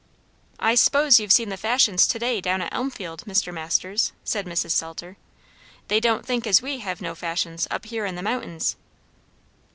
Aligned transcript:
"I 0.59 0.73
s'pose 0.73 1.19
you've 1.19 1.31
seen 1.31 1.49
the 1.49 1.57
fashions 1.57 2.07
to 2.07 2.17
day 2.17 2.41
down 2.41 2.63
at 2.63 2.73
Elmfield, 2.73 3.21
Mr. 3.27 3.53
Masters," 3.53 4.13
said 4.23 4.47
Mrs. 4.47 4.71
Salter. 4.71 5.15
"They 5.89 5.99
don't 5.99 6.25
think 6.25 6.47
as 6.47 6.59
we 6.59 6.79
hev' 6.79 7.01
no 7.01 7.13
fashions, 7.13 7.67
up 7.69 7.85
here 7.85 8.07
in 8.07 8.15
the 8.15 8.23
mountains." 8.23 8.77